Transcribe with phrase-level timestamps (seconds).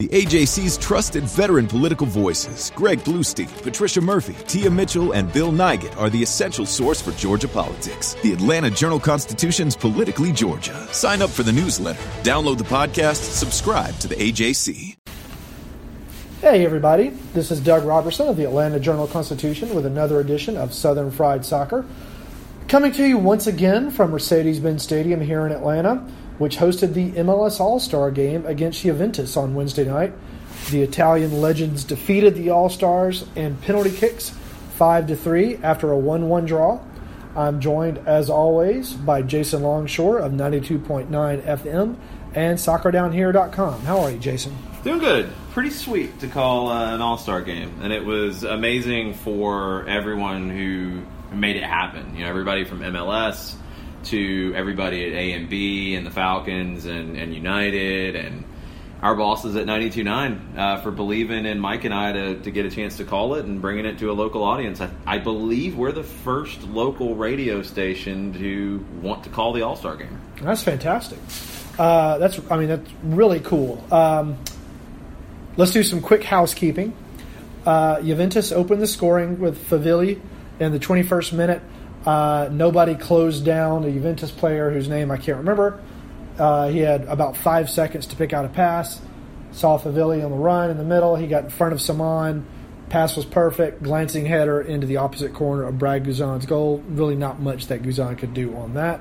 [0.00, 5.94] The AJC's trusted veteran political voices, Greg Bluestein, Patricia Murphy, Tia Mitchell, and Bill Nigut,
[5.98, 8.14] are the essential source for Georgia politics.
[8.22, 10.88] The Atlanta Journal Constitution's Politically Georgia.
[10.90, 14.96] Sign up for the newsletter, download the podcast, subscribe to the AJC.
[16.40, 17.10] Hey, everybody.
[17.34, 21.44] This is Doug Roberson of the Atlanta Journal Constitution with another edition of Southern Fried
[21.44, 21.84] Soccer.
[22.68, 27.12] Coming to you once again from Mercedes Benz Stadium here in Atlanta which hosted the
[27.20, 30.14] MLS All Star game against Juventus on Wednesday night.
[30.70, 34.30] The Italian legends defeated the All Stars in penalty kicks
[34.76, 36.80] 5 to 3 after a 1 1 draw.
[37.36, 41.96] I'm joined, as always, by Jason Longshore of 92.9 FM
[42.34, 43.82] and soccerdownhere.com.
[43.82, 44.56] How are you, Jason?
[44.82, 45.30] Doing good.
[45.52, 50.48] Pretty sweet to call uh, an All Star game, and it was amazing for everyone
[50.48, 51.02] who
[51.36, 52.16] made it happen.
[52.16, 53.56] You know, everybody from MLS
[54.04, 58.44] to everybody at AMB and the Falcons and, and United and
[59.02, 62.70] our bosses at 92.9 uh, for believing in Mike and I to, to get a
[62.70, 64.80] chance to call it and bringing it to a local audience.
[64.80, 69.76] I, I believe we're the first local radio station to want to call the All
[69.76, 70.20] Star game.
[70.42, 71.18] That's fantastic.
[71.78, 73.82] Uh, that's I mean that's really cool.
[73.90, 74.36] Um,
[75.56, 76.94] let's do some quick housekeeping.
[77.64, 80.20] Uh, Juventus opened the scoring with Favilli
[80.58, 81.62] in the 21st minute.
[82.04, 85.80] Uh, nobody closed down a Juventus player whose name I can't remember.
[86.38, 89.00] Uh, he had about five seconds to pick out a pass.
[89.52, 91.16] Saw Favilli on the run in the middle.
[91.16, 92.46] He got in front of Saman.
[92.88, 93.82] Pass was perfect.
[93.82, 96.82] Glancing header into the opposite corner of Brad Guzan's goal.
[96.88, 99.00] Really not much that Guzan could do on that.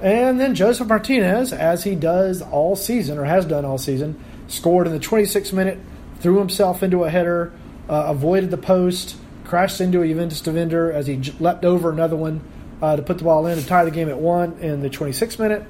[0.00, 4.18] And then Josef Martinez, as he does all season, or has done all season,
[4.48, 5.78] scored in the 26th minute,
[6.20, 7.52] threw himself into a header,
[7.88, 9.16] uh, avoided the post,
[9.50, 12.40] crashed into a Juventus defender as he leapt over another one
[12.80, 15.40] uh, to put the ball in and tie the game at one in the 26th
[15.40, 15.66] minute.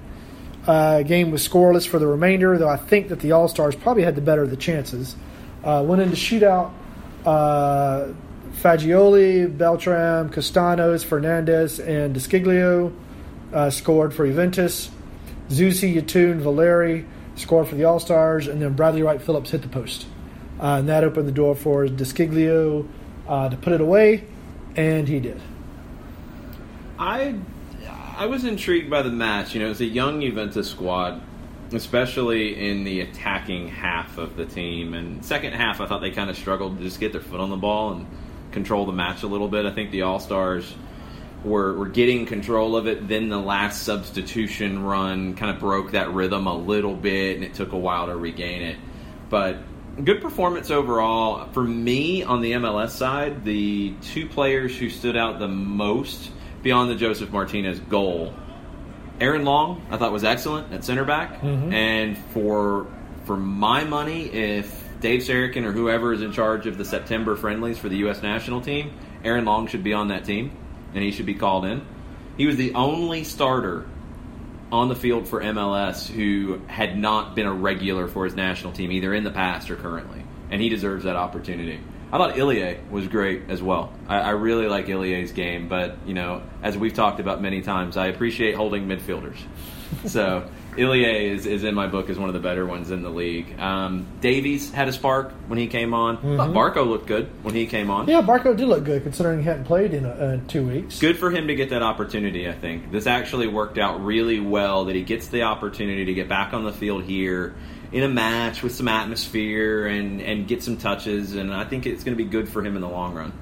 [0.66, 4.02] Uh, game was scoreless for the remainder, though I think that the All Stars probably
[4.02, 5.16] had the better of the chances.
[5.64, 6.72] Uh, went into shootout.
[7.24, 8.08] Uh,
[8.52, 12.94] Fagioli, Beltram, Kastanos, Fernandez, and De Sciglio
[13.54, 14.90] uh, scored for Juventus.
[15.48, 19.68] Zusi, Yatun, Valeri scored for the All Stars, and then Bradley Wright Phillips hit the
[19.68, 20.06] post.
[20.60, 22.86] Uh, and that opened the door for De Sciglio,
[23.30, 24.24] uh, to put it away,
[24.76, 25.40] and he did.
[26.98, 27.36] I
[28.18, 29.54] I was intrigued by the match.
[29.54, 31.22] You know, it was a young Juventus squad,
[31.72, 34.92] especially in the attacking half of the team.
[34.92, 37.48] And second half, I thought they kind of struggled to just get their foot on
[37.48, 38.06] the ball and
[38.50, 39.64] control the match a little bit.
[39.64, 40.74] I think the All Stars
[41.44, 43.08] were, were getting control of it.
[43.08, 47.54] Then the last substitution run kind of broke that rhythm a little bit, and it
[47.54, 48.76] took a while to regain it.
[49.30, 49.56] But
[50.04, 51.48] good performance overall.
[51.52, 56.30] For me, on the MLS side, the two players who stood out the most
[56.62, 58.34] beyond the Josef Martinez goal,
[59.20, 61.72] Aaron Long, I thought was excellent at center back, mm-hmm.
[61.72, 62.86] and for
[63.24, 67.78] for my money, if Dave Sarachan or whoever is in charge of the September friendlies
[67.78, 68.22] for the U.S.
[68.22, 68.92] national team,
[69.24, 70.52] Aaron Long should be on that team,
[70.94, 71.82] and he should be called in.
[72.36, 73.86] He was the only starter
[74.72, 78.92] on the field for MLS who had not been a regular for his national team,
[78.92, 80.22] either in the past or currently.
[80.50, 81.80] And he deserves that opportunity.
[82.12, 83.92] I thought Ilie was great as well.
[84.08, 87.96] I, I really like Ilie's game, but, you know, as we've talked about many times,
[87.96, 89.38] I appreciate holding midfielders.
[90.06, 93.10] So Ilie is, is in my book is one of the better ones in the
[93.10, 93.58] league.
[93.58, 96.18] Um, Davies had a spark when he came on.
[96.18, 96.56] Mm-hmm.
[96.56, 98.08] Barco looked good when he came on.
[98.08, 100.98] Yeah, Barco did look good considering he hadn't played in uh, two weeks.
[101.00, 102.92] Good for him to get that opportunity, I think.
[102.92, 106.64] This actually worked out really well that he gets the opportunity to get back on
[106.64, 107.54] the field here
[107.92, 112.04] in a match with some atmosphere and, and get some touches, and I think it's
[112.04, 113.32] going to be good for him in the long run.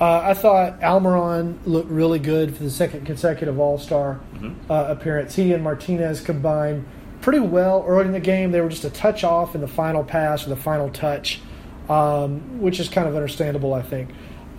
[0.00, 4.72] Uh, I thought Almiron looked really good for the second consecutive All Star mm-hmm.
[4.72, 5.36] uh, appearance.
[5.36, 6.86] He and Martinez combined
[7.20, 8.50] pretty well early in the game.
[8.50, 11.42] They were just a touch off in the final pass or the final touch,
[11.90, 14.10] um, which is kind of understandable, I think.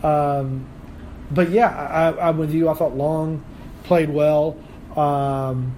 [0.04, 0.68] Um,
[1.32, 2.70] but yeah, I, am with you.
[2.70, 3.44] I thought Long
[3.84, 4.58] played well.
[4.96, 5.76] Um,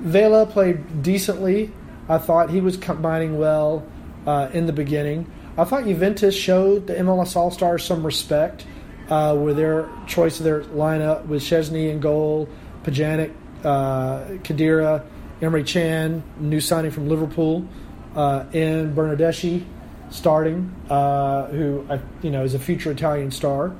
[0.00, 1.70] Vela played decently.
[2.08, 3.86] I thought he was combining well
[4.26, 5.30] uh, in the beginning.
[5.58, 8.66] I thought Juventus showed the MLS All Stars some respect
[9.08, 12.48] uh, with their choice of their lineup with Szczesny in goal,
[12.84, 13.32] Pjanic,
[13.64, 15.04] uh, Khedira,
[15.40, 17.66] Emre Can, new signing from Liverpool.
[18.14, 19.64] uh, in Bernardeschi
[20.10, 21.86] starting, uh, who
[22.22, 23.72] you know is a future Italian star.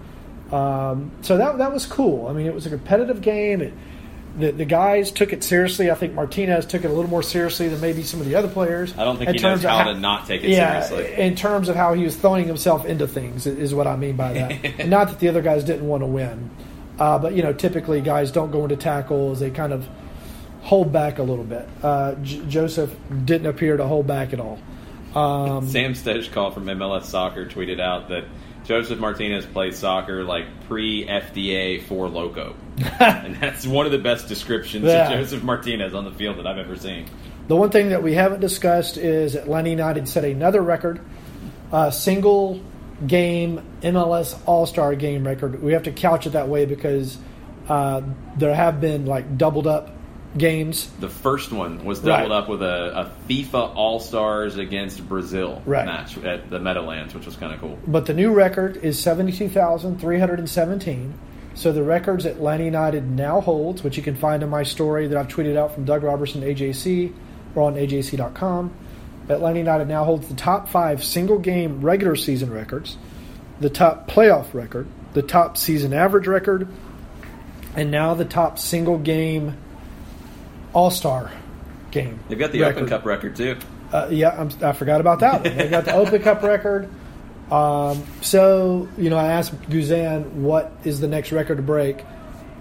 [0.53, 2.29] Um, so that that was cool.
[2.29, 3.61] I mean, it was a competitive game.
[3.61, 3.75] It,
[4.43, 5.91] the, the guys took it seriously.
[5.91, 8.49] I think Martinez took it a little more seriously than maybe some of the other
[8.49, 8.97] players.
[8.97, 11.23] I don't think in he knows terms of how to not take it yeah, seriously.
[11.23, 14.33] in terms of how he was throwing himself into things is what I mean by
[14.33, 14.65] that.
[14.81, 16.51] and not that the other guys didn't want to win,
[16.99, 19.41] uh, but you know, typically guys don't go into tackles.
[19.41, 19.87] They kind of
[20.63, 21.69] hold back a little bit.
[21.83, 22.95] Uh, J- Josef
[23.25, 24.59] didn't appear to hold back at all.
[25.15, 28.25] Um, Sam Stejskal from MLS Soccer tweeted out that
[28.65, 32.55] Josef Martinez plays soccer like pre FDA Four Loko.
[33.01, 35.11] and that's one of the best descriptions Yeah.
[35.11, 37.07] of Josef Martinez on the field that I've ever seen.
[37.49, 41.01] The one thing that we haven't discussed is Atlanta United set another record,
[41.73, 42.61] a single
[43.07, 45.63] game MLS All Star game record.
[45.63, 47.19] We have to couch it that way because
[47.69, 48.03] uh,
[48.37, 49.91] there have been like doubled up
[50.37, 50.89] games.
[51.01, 52.39] The first one was doubled Right.
[52.39, 55.85] up with a, a FIFA All Stars against Brazil Right.
[55.85, 57.79] match at the Meadowlands, which was kind of cool.
[57.87, 61.15] But the new record is 72,317.
[61.55, 65.09] So the records that Atlanta United now holds, which you can find in my story
[65.09, 67.13] that I've tweeted out from Doug Roberson AJC
[67.55, 68.71] or on AJC.com.
[69.29, 72.97] Atlanta United now holds the top five single game regular season records,
[73.61, 76.67] the top playoff record, the top season average record,
[77.77, 79.57] and now the top single game
[80.73, 81.31] All Star
[81.91, 82.21] game.
[82.29, 82.79] They've got the record.
[82.79, 83.57] Open Cup record too.
[83.93, 85.57] Uh, yeah, I'm, I forgot about that one.
[85.57, 86.89] They got the Open Cup record.
[87.51, 92.05] Um, so, you know, I asked Guzan what is the next record to break,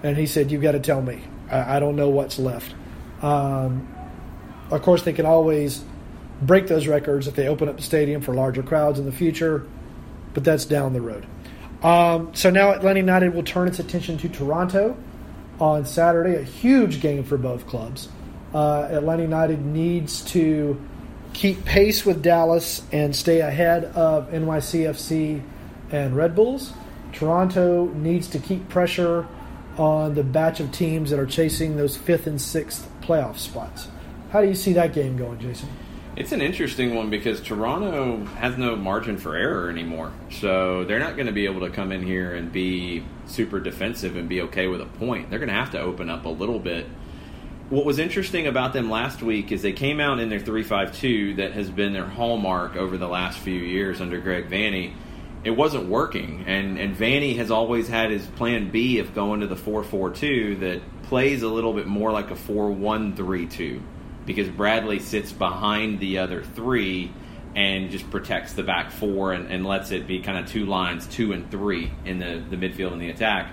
[0.02, 1.22] and he said, "You've got to tell me.
[1.50, 2.74] I, I don't know what's left."
[3.22, 3.94] Um,
[4.70, 5.84] of course, they can always
[6.42, 9.66] break those records if they open up the stadium for larger crowds in the future,
[10.34, 11.26] but that's down the road.
[11.82, 14.96] Um, so now Atlanta United will turn its attention to Toronto
[15.60, 18.08] on Saturday, a huge game for both clubs.
[18.54, 20.80] Uh, Atlanta United needs to
[21.32, 25.42] keep pace with Dallas and stay ahead of NYCFC
[25.92, 26.72] and Red Bulls.
[27.12, 29.26] Toronto needs to keep pressure
[29.76, 33.88] on the batch of teams that are chasing those fifth and sixth playoff spots.
[34.30, 35.68] How do you see that game going, Jason?
[36.20, 40.12] It's an interesting one because Toronto has no margin for error anymore.
[40.30, 44.16] So they're not going to be able to come in here and be super defensive
[44.16, 45.30] and be okay with a point.
[45.30, 46.84] They're going to have to open up a little bit.
[47.70, 51.52] What was interesting about them last week is they came out in their 3-5-2 that
[51.52, 54.92] has been their hallmark over the last few years under Greg Vanney.
[55.42, 59.46] It wasn't working, and and Vanney has always had his plan B of going to
[59.46, 63.80] the 4-4-2 that plays a little bit more like a 4-1-3-2
[64.26, 67.12] because Bradley sits behind the other three
[67.54, 71.06] and just protects the back four and, and lets it be kind of two lines,
[71.06, 73.50] two and three in the, the midfield and the attack.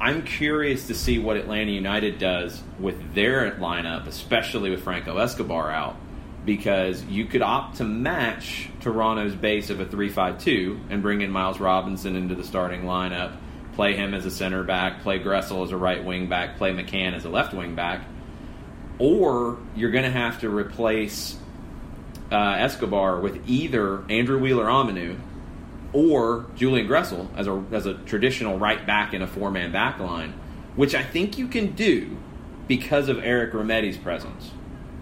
[0.00, 5.70] I'm curious to see what Atlanta United does with their lineup, especially with Franco Escobar
[5.70, 5.96] out,
[6.44, 11.22] because you could opt to match Toronto's base of a 3 5 2 and bring
[11.22, 13.36] in Miles Robinson into the starting lineup,
[13.74, 17.14] play him as a center back, play Gressel as a right wing back, play McCann
[17.14, 18.04] as a left wing back.
[18.98, 21.36] Or you're going to have to replace
[22.30, 25.18] uh, Escobar with either Andrew Wheeler-Omiunu
[25.92, 30.00] or Julian Gressel as a as a traditional right back in a four man back
[30.00, 30.34] line,
[30.76, 32.16] which I think you can do
[32.66, 34.50] because of Eric Remedi's presence.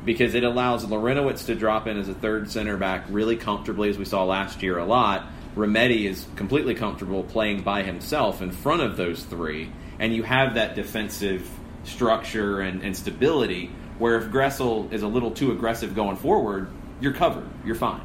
[0.04, 3.96] Because it allows Larentowicz to drop in as a third center back really comfortably, as
[3.96, 5.26] we saw last year a lot.
[5.54, 10.54] Remedi is completely comfortable playing by himself in front of those three, and you have
[10.54, 11.48] that defensive
[11.84, 13.70] structure and, and stability.
[14.02, 16.68] Where if Gressel is a little too aggressive going forward,
[17.00, 17.46] you're covered.
[17.64, 18.00] You're fine.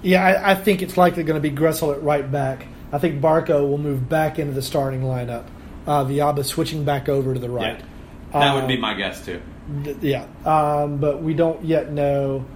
[0.00, 2.64] Yeah, I, I think it's likely going to be Gressel at right back.
[2.90, 5.44] I think Barco will move back into the starting lineup.
[5.86, 7.78] Uh, Villalba switching back over to the right.
[7.78, 8.40] Yeah.
[8.40, 9.42] That would Um, be my guess too.
[9.84, 12.46] Th- yeah, um, but we don't yet know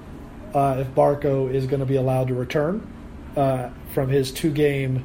[0.55, 2.91] uh, if Barco is going to be allowed to return
[3.37, 5.05] uh, from his two-game.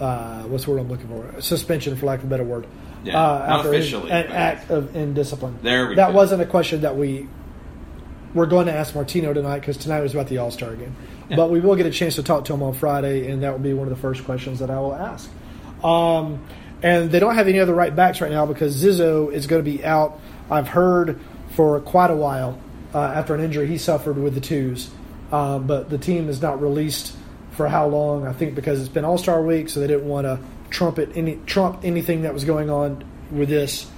[0.00, 1.40] Uh, what's the word I'm looking for?
[1.40, 2.66] Suspension, for lack of a better word.
[3.04, 5.58] Yeah, uh, not his- officially, an act of indiscipline.
[5.62, 6.16] There we that go.
[6.16, 7.28] wasn't a question that we
[8.34, 10.94] we're going to ask Martino tonight because tonight was about the All Star game.
[11.34, 13.58] But we will get a chance to talk to him on Friday, and that will
[13.58, 15.30] be one of the first questions that I will ask.
[15.84, 16.42] Um,
[16.82, 19.70] and they don't have any other right backs right now because Zizzo is going to
[19.70, 20.18] be out.
[20.50, 22.58] I've heard for quite a while
[22.94, 24.90] uh, after an injury he suffered with the twos,
[25.30, 27.14] um, but the team is not released
[27.50, 28.26] for how long.
[28.26, 30.38] I think because it's been All Star week, so they didn't want to
[30.70, 33.90] trumpet any trump anything that was going on with this.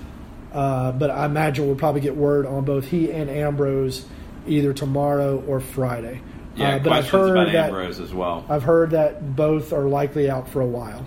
[0.53, 4.05] Uh, but I imagine we'll probably get word on both he and Ambrose
[4.47, 6.21] either tomorrow or Friday.
[6.57, 8.45] Yeah, uh, but I've heard about that Ambrose as well.
[8.49, 11.07] I've heard that both are likely out for a while,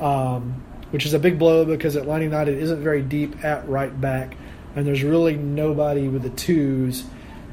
[0.00, 4.36] um, which is a big blow because Atlanta United isn't very deep at right back.
[4.74, 7.04] and there's really nobody with the twos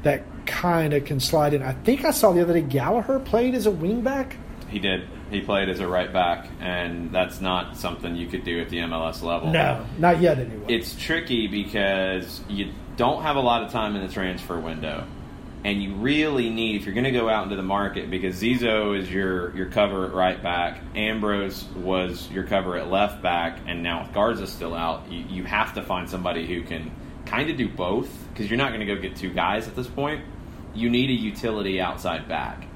[0.02, 1.62] that kind of can slide in.
[1.62, 4.34] I think I saw the other day Gallagher played as a wingback.
[4.68, 5.06] He did.
[5.30, 8.78] He played as a right back, and that's not something you could do at the
[8.78, 9.50] MLS level.
[9.50, 10.64] No, not yet anyway.
[10.68, 15.06] It's tricky because you don't have a lot of time in the transfer window.
[15.64, 18.96] And you really need, if you're going to go out into the market, because Zizzo
[18.98, 23.82] is your, your cover at right back, Ambrose was your cover at left back, and
[23.82, 26.92] now with Garza still out, you, you have to find somebody who can
[27.26, 29.88] kind of do both, because you're not going to go get two guys at this
[29.88, 30.24] point.
[30.74, 32.66] You need a utility outside back.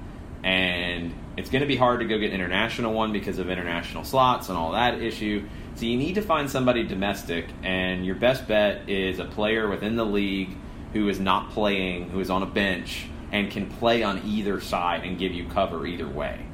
[0.43, 4.05] And it's going to be hard to go get an international one because of international
[4.05, 5.47] slots and all that issue.
[5.75, 9.97] So you need to find somebody domestic, and your best bet is a player within
[9.97, 10.51] the league
[10.93, 15.05] who is not playing, who is on a bench, and can play on either side
[15.05, 16.45] and give you cover either way.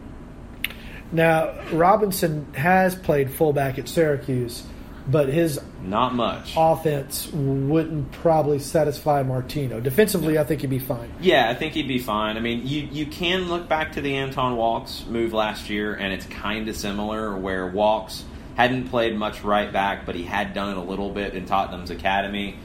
[1.10, 4.64] Now, Robinson has played fullback at Syracuse,
[5.08, 9.80] but his not much offense wouldn't probably satisfy Martino.
[9.80, 11.10] Defensively, I think he'd be fine.
[11.20, 12.36] Yeah, I think he'd be fine.
[12.36, 16.12] I mean, you you can look back to the Anton Walkes move last year, and
[16.12, 18.24] it's kind of similar, where Walkes
[18.56, 21.90] hadn't played much right back, but he had done it a little bit in Tottenham's
[21.90, 22.56] academy.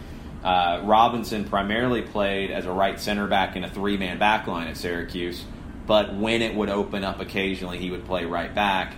[0.44, 4.68] Uh, Robinson primarily played as a right center back in a three man back line
[4.68, 5.46] at Syracuse,
[5.88, 8.96] but when it would open up occasionally, he would play right back.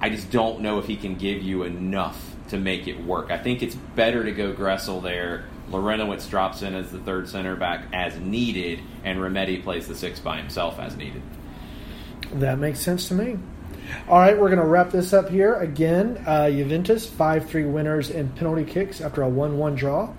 [0.00, 3.30] I just don't know if he can give you enough to make it work.
[3.30, 5.44] I think it's better to go Gressel there.
[5.70, 10.20] Larentowicz drops in as the third center back as needed, and Remedi plays the six
[10.20, 11.22] by himself as needed.
[12.34, 13.38] That makes sense to me.
[14.08, 15.54] All right, we're going to wrap this up here.
[15.54, 20.12] Again, uh, Juventus 5 3 winners in penalty kicks after a 1 1 draw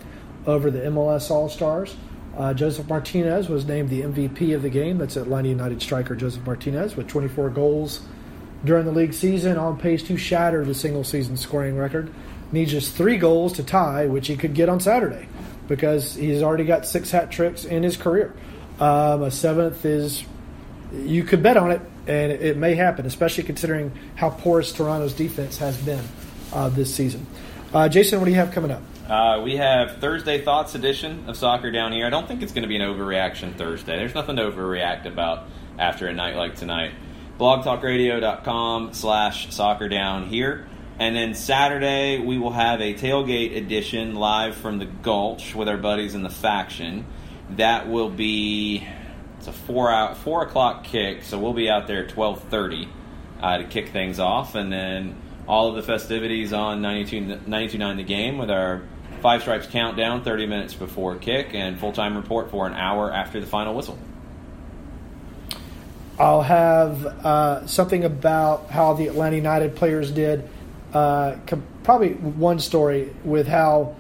[0.46, 1.96] over the MLS All Stars.
[2.38, 4.98] Uh, Josef Martinez was named the MVP of the game.
[4.98, 8.02] That's Atlanta United striker Josef Martinez with 24 goals
[8.64, 12.12] during the league season, on pace to shatter the single season scoring record.
[12.52, 15.28] Needs just three goals to tie, which he could get on Saturday
[15.68, 18.34] because he's already got six hat tricks in his career.
[18.80, 20.24] Um, a seventh is,
[20.94, 25.58] you could bet on it, and it may happen, especially considering how porous Toronto's defense
[25.58, 26.04] has been
[26.54, 27.26] uh, this season.
[27.74, 28.82] Uh, Jason, what do you have coming up?
[29.10, 32.08] Uh, we have Thursday Thoughts edition of Soccer Down here.
[32.08, 33.98] I don't think it's going to be an overreaction Thursday.
[33.98, 35.48] There's nothing to overreact about
[35.78, 36.92] after a night like tonight.
[37.40, 40.68] blogtalkradio.com slash soccer down here.
[40.98, 45.78] And then Saturday, we will have a tailgate edition live from the Gulch with our
[45.78, 47.06] buddies in the faction.
[47.52, 48.88] That will be
[49.38, 52.88] it's a four out four o'clock kick, so we'll be out there at twelve thirty
[53.42, 58.38] uh, to kick things off, and then all of the festivities on 92.9 The Game
[58.38, 58.82] with our
[59.22, 63.40] Five Stripes countdown 30 minutes before kick and full time report for an hour after
[63.40, 63.98] the final whistle.
[66.18, 70.48] I'll have uh, something about how the Atlanta United players did.
[70.94, 71.36] Uh,
[71.84, 73.96] probably one story with how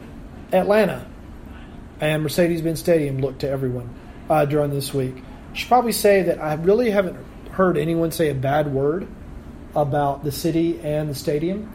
[0.53, 1.05] Atlanta
[2.00, 3.93] and Mercedes Benz Stadium looked to everyone
[4.29, 5.15] uh, during this week.
[5.51, 7.17] I should probably say that I really haven't
[7.51, 9.07] heard anyone say a bad word
[9.75, 11.72] about the city and the stadium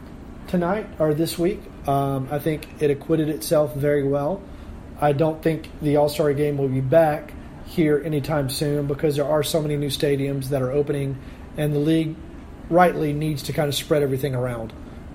[0.47, 1.59] tonight or this week.
[1.87, 4.41] Um, I think it acquitted itself very well.
[4.99, 7.33] I don't think the All Star game will be back
[7.71, 11.17] here anytime soon because there are so many new stadiums that are opening,
[11.57, 12.15] and the league
[12.69, 14.73] rightly needs to kind of spread everything around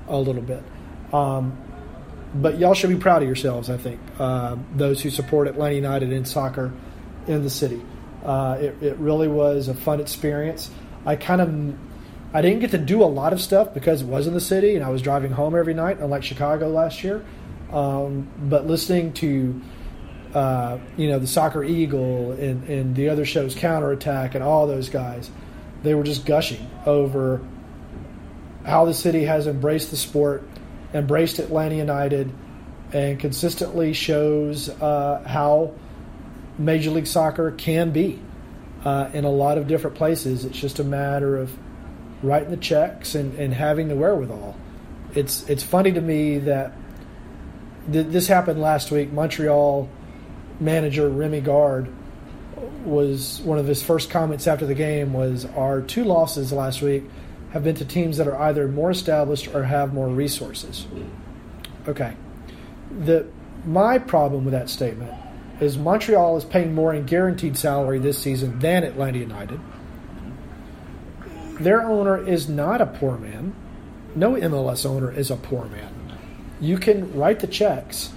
[0.08, 0.62] a little bit.
[1.12, 1.56] Um,
[2.34, 6.12] but y'all should be proud of yourselves, I think, uh, those who support Atlanta United
[6.12, 6.72] in soccer
[7.26, 7.80] in the city.
[8.24, 10.70] Uh, it, it really was a fun experience.
[11.04, 11.78] I kind of
[12.34, 14.74] I didn't get to do a lot of stuff because it was in the city
[14.74, 17.24] and I was driving home every night, unlike Chicago last year.
[17.72, 19.60] Um, but listening to,
[20.36, 24.90] uh, you know, the Soccer Eagle and, and the other shows, Counterattack, and all those
[24.90, 25.30] guys,
[25.82, 27.40] they were just gushing over
[28.62, 30.46] how the city has embraced the sport,
[30.92, 32.30] embraced Atlanta United,
[32.92, 35.72] and consistently shows uh, how
[36.58, 38.20] Major League Soccer can be
[38.84, 40.44] uh, in a lot of different places.
[40.44, 41.50] It's just a matter of
[42.22, 44.54] writing the checks and, and having the wherewithal.
[45.14, 46.74] It's it's funny to me that
[47.90, 49.10] th- this happened last week.
[49.12, 49.88] Montreal
[50.60, 51.92] manager Rémi Garde
[52.84, 57.04] was one of his first comments after the game was our two losses last week
[57.52, 60.86] have been to teams that are either more established or have more resources.
[61.88, 62.14] Okay.
[63.00, 63.26] The
[63.64, 65.12] my problem with that statement
[65.60, 69.60] is Montreal is paying more in guaranteed salary this season than Atlanta United
[71.60, 73.54] their owner is not a poor man.
[74.14, 75.92] No MLS owner is a poor man.
[76.60, 78.10] You can write the checks.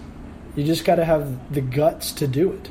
[0.60, 2.70] You just got to have the guts to do it.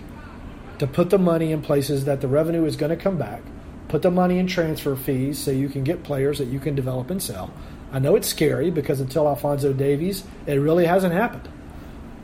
[0.81, 3.43] To put the money in places that the revenue is going to come back.
[3.89, 7.11] Put the money in transfer fees so you can get players that you can develop
[7.11, 7.51] and sell.
[7.93, 11.49] I know it's scary because until Alfonso Davies, it really hasn't happened.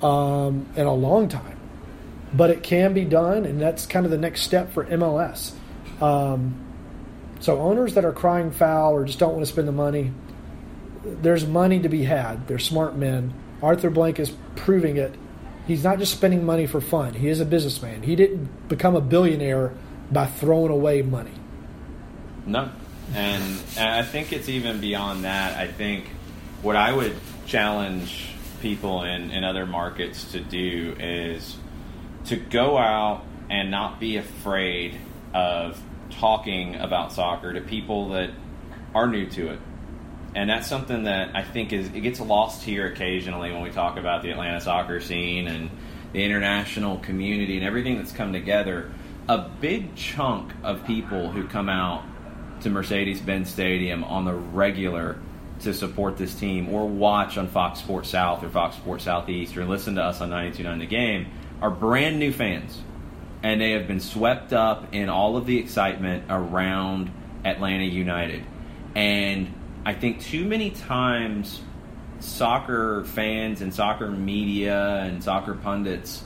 [0.02, 1.59] um, in a long time.
[2.35, 5.52] But it can be done, and that's kind of the next step for MLS.
[6.02, 6.61] Um,
[7.40, 10.12] so owners that are crying foul or just don't want to spend the money,
[11.04, 12.47] there's money to be had.
[12.49, 13.33] They're smart men.
[13.62, 15.14] Arthur Blank is proving it.
[15.66, 17.14] He's not just spending money for fun.
[17.14, 18.02] He is a businessman.
[18.02, 19.73] He didn't become a billionaire
[20.11, 21.33] by throwing away money.
[22.47, 22.71] No.
[23.14, 25.56] And I think it's even beyond that.
[25.56, 26.06] I think
[26.62, 27.16] what I would
[27.47, 28.28] challenge
[28.61, 31.56] people in, in other markets to do is
[32.26, 34.99] to go out and not be afraid
[35.35, 35.80] of
[36.11, 38.30] talking about soccer to people that
[38.94, 39.59] are new to it.
[40.35, 43.97] And that's something that I think is it gets lost here occasionally when we talk
[43.97, 45.71] about the Atlanta soccer scene and
[46.12, 48.91] the international community and everything that's come together.
[49.29, 52.05] A big chunk of people who come out
[52.62, 55.19] to Mercedes Benz Stadium on the regular
[55.61, 59.64] to support this team or watch on Fox Sports South or Fox Sports Southeast or
[59.64, 61.26] listen to us on 92.9 The Game
[61.61, 62.81] are brand new fans.
[63.43, 67.12] And they have been swept up in all of the excitement around
[67.45, 68.45] Atlanta United.
[68.95, 69.53] And
[69.87, 71.61] I think too many times
[72.21, 76.23] soccer fans and soccer media and soccer pundits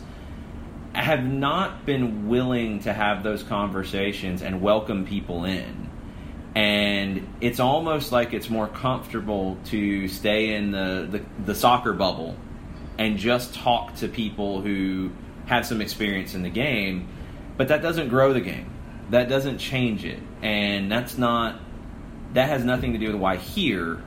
[0.95, 5.89] have not been willing to have those conversations and welcome people in.
[6.55, 12.37] And it's almost like it's more comfortable to stay in the, the, the soccer bubble
[12.97, 15.11] and just talk to people who
[15.47, 17.09] have some experience in the game.
[17.57, 18.71] But that doesn't grow the game.
[19.11, 20.21] That doesn't change it.
[20.43, 21.61] And that's not
[22.35, 24.03] that has nothing to do with why here.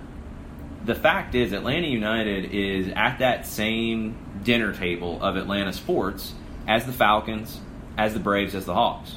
[0.85, 6.33] The fact is, Atlanta United is at that same dinner table of Atlanta sports
[6.67, 7.59] as the Falcons,
[7.97, 9.15] as the Braves, as the Hawks.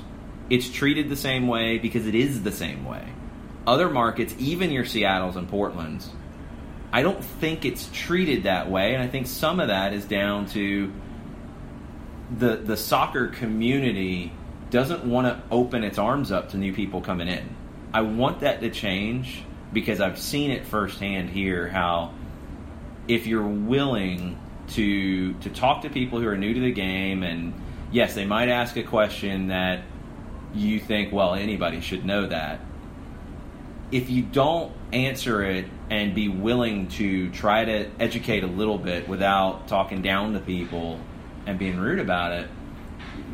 [0.50, 3.04] It's treated the same way because it is the same way.
[3.66, 6.08] Other markets, even your Seattles and Portlands,
[6.92, 10.46] I don't think it's treated that way, and I think some of that is down
[10.48, 10.92] to
[12.38, 14.32] the the soccer community
[14.70, 17.56] doesn't want to open its arms up to new people coming in.
[17.94, 22.12] I want that to change because I've seen it firsthand here how
[23.06, 24.36] if you're willing
[24.70, 27.54] to to talk to people who are new to the game and
[27.92, 29.84] yes, they might ask a question that
[30.54, 32.58] you think, well, anybody should know that.
[33.92, 39.08] If you don't answer it and be willing to try to educate a little bit
[39.08, 40.98] without talking down to people
[41.46, 42.50] and being rude about it,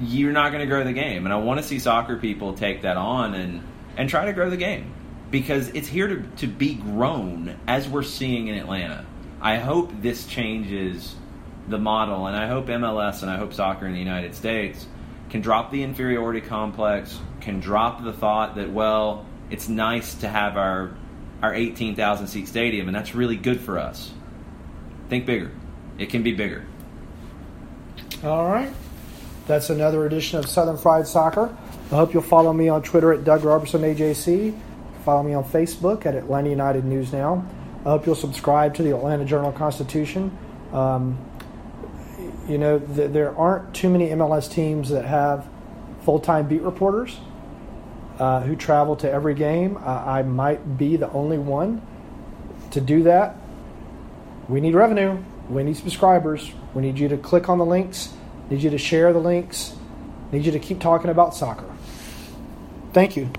[0.02, 1.24] you're not going to grow the game.
[1.24, 3.62] And I want to see soccer people take that on and
[4.00, 4.90] and try to grow the game
[5.30, 9.04] because it's here to, to be grown as we're seeing in Atlanta.
[9.42, 11.14] I hope this changes
[11.68, 14.86] the model, and I hope MLS and I hope soccer in the United States
[15.28, 20.56] can drop the inferiority complex, can drop the thought that, well, it's nice to have
[20.56, 20.96] our,
[21.42, 24.10] our 18,000 seat stadium, and that's really good for us.
[25.10, 25.50] Think bigger.
[25.98, 26.64] It can be bigger.
[28.24, 28.72] All right.
[29.50, 31.52] That's another edition of Southern Fried Soccer.
[31.90, 34.56] I hope you'll follow me on Twitter at Doug Roberson AJC.
[35.04, 37.44] Follow me on Facebook at Atlanta United News Now.
[37.80, 40.38] I hope you'll subscribe to the Atlanta Journal Constitution.
[40.72, 41.18] Um,
[42.46, 45.48] you know, th- there aren't too many MLS teams that have
[46.04, 47.18] full time beat reporters
[48.20, 49.78] uh, who travel to every game.
[49.78, 51.84] Uh, I might be the only one
[52.70, 53.36] to do that.
[54.48, 55.20] We need revenue.
[55.48, 56.52] We need subscribers.
[56.72, 58.10] We need you to click on the links.
[58.50, 59.74] Need you to share the links.
[60.32, 61.70] Need you to keep talking about soccer.
[62.92, 63.30] Thank you.